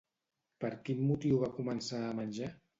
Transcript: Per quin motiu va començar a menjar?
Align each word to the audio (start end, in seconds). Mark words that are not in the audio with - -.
Per 0.65 0.71
quin 0.87 1.05
motiu 1.11 1.39
va 1.45 1.53
començar 1.61 2.03
a 2.09 2.13
menjar? 2.25 2.55